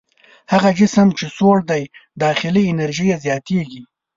هغه 0.51 0.69
جسم 0.79 1.07
چې 1.17 1.25
سوړ 1.37 1.57
دی 1.71 1.83
داخلي 2.23 2.63
انرژي 2.71 3.05
یې 3.11 3.17
زیاتیږي. 3.25 3.81